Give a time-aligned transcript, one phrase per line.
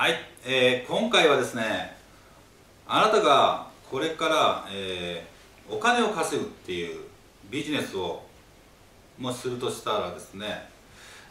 [0.00, 0.14] はい、
[0.46, 1.94] えー、今回はですね
[2.88, 7.02] あなたがこれから、えー、お金を稼ぐっていう
[7.50, 8.22] ビジネスを
[9.18, 10.70] もするとしたらですね、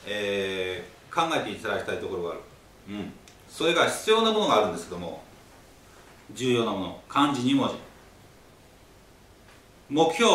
[0.05, 2.39] えー、考えていただきたいところがある、
[2.89, 3.11] うん、
[3.49, 5.23] それが必要なものがあるんですけども
[6.35, 7.01] 重要なもの。
[7.09, 7.75] 漢字2文字。
[9.89, 10.31] 目標、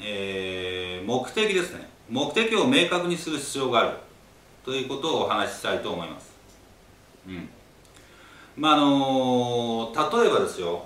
[0.00, 1.88] えー、目的ですね。
[2.10, 3.90] 目的を明確にする必要がある。
[4.64, 6.32] ということをお話ししたいと思います。
[7.28, 7.48] うん。
[8.58, 10.82] まああの例えばですよ。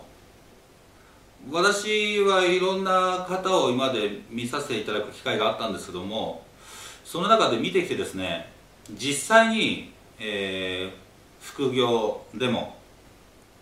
[1.51, 6.45] 私はいろんな方を今まで見させていただく機会があったんですけども
[7.05, 8.49] その中で見てきてですね
[8.95, 12.77] 実際に、えー、副業でも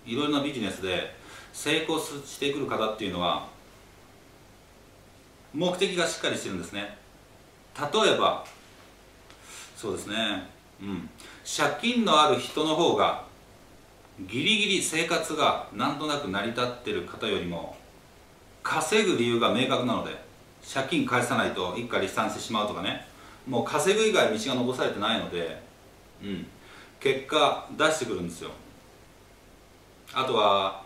[0.04, 1.14] いろいろなビジネスで
[1.54, 3.48] 成功してくる方っていうのは
[5.54, 6.98] 目的がしっかりしてるんですね。
[7.78, 8.44] 例えば
[9.74, 10.14] そうですね。
[10.82, 11.08] うん。
[11.44, 13.29] 借金のある人の方が
[14.28, 17.76] ギリギリ生活がなんとなく成り立ってる方よりも
[18.62, 20.14] 稼ぐ理由が明確なので
[20.72, 23.08] 借金返さないと一家離散してしまうとかね。
[23.46, 25.60] もう稼ぐ以外道が残されてないので、
[26.22, 26.46] うん、
[27.00, 28.50] 結果出してくるんですよ。
[30.12, 30.82] あとは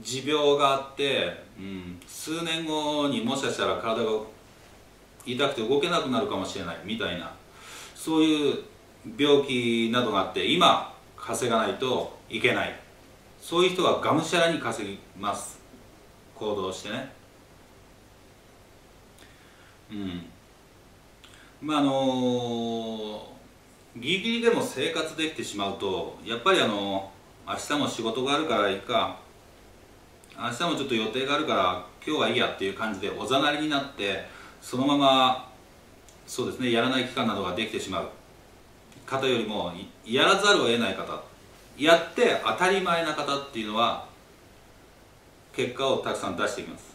[0.00, 4.10] 持病があって、うん、数年後にもしかしたら体が
[5.24, 7.32] 痛くて動けなくなるかもしれないみたいな
[7.94, 8.58] そういう
[9.16, 10.91] 病気などがあって今
[11.24, 12.76] 稼がないといけない。
[13.40, 15.60] そういう人はがむしゃらに稼ぎます。
[16.34, 17.12] 行動してね。
[19.92, 20.26] うん。
[21.60, 23.24] まああの
[23.96, 27.12] ギリギリでも生活できてしまうとやっぱりあの
[27.46, 29.18] 明日も仕事があるからいいか
[30.36, 34.24] 明日もちょっと予定があるから今日はいいやっていう感じでおざなりになって
[34.60, 35.52] そのまま
[36.26, 38.08] そうですねやらない期間などができてしまう。
[39.06, 39.72] 方よりも
[40.04, 41.22] やらざるを得ない方
[41.78, 44.06] やって当たり前な方っていうのは
[45.52, 46.92] 結果をたくさん出していきます。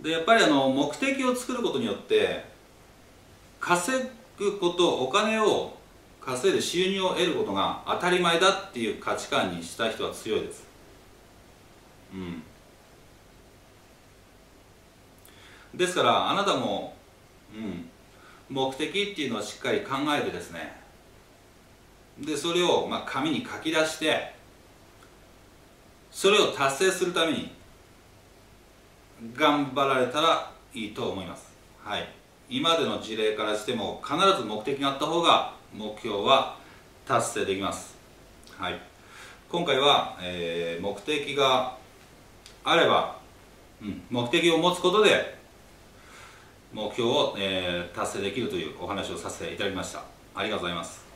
[0.00, 2.44] でやっぱりあの目的を作ることによって
[3.60, 5.76] 稼ぐことお金を
[6.20, 10.66] 稼いで収入を得ることが当たり前だっていう価値観にした人は強いです。
[12.12, 12.42] うん。
[15.74, 16.94] ですからあなたも、
[17.54, 17.88] うん、
[18.48, 20.76] 目的っていうのをしっかり考えてですね。
[22.18, 24.34] でそれをまあ紙に書き出して
[26.10, 27.52] それを達成するために
[29.34, 31.52] 頑張られたらいいと思います。
[31.84, 32.08] はい。
[32.48, 36.56] 今までの事例からしても必ず目的があった方が目標は
[37.06, 37.96] 達成できます。
[38.56, 38.80] はい。
[39.48, 41.76] 今回は、えー、目的が
[42.64, 43.18] あれば、
[43.80, 45.37] うん、目的を持つことで
[46.72, 50.02] 目標を、えー、達成できるというお話をさせていただきました。
[50.34, 51.07] ありがとうございます。